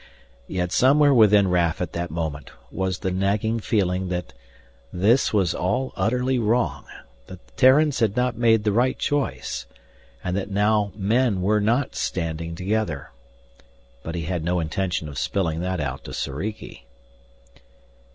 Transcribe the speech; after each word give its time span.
Yet 0.47 0.71
somewhere 0.71 1.13
within 1.13 1.47
Raf 1.47 1.79
at 1.79 1.93
that 1.93 2.09
moment 2.09 2.49
was 2.71 2.97
the 2.97 3.11
nagging 3.11 3.59
feeling 3.59 4.07
that 4.09 4.33
this 4.91 5.31
was 5.31 5.53
all 5.53 5.93
utterly 5.95 6.39
wrong, 6.39 6.85
that 7.27 7.45
the 7.45 7.53
Terrans 7.53 7.99
had 7.99 8.15
not 8.15 8.35
made 8.35 8.63
the 8.63 8.71
right 8.71 8.97
choice. 8.97 9.67
And 10.23 10.35
that 10.35 10.49
now 10.49 10.91
"men" 10.95 11.43
were 11.43 11.61
not 11.61 11.93
standing 11.93 12.55
together. 12.55 13.11
But 14.01 14.15
he 14.15 14.23
had 14.23 14.43
no 14.43 14.59
intention 14.59 15.07
of 15.07 15.19
spilling 15.19 15.59
that 15.59 15.79
out 15.79 16.03
to 16.05 16.13
Soriki. 16.15 16.87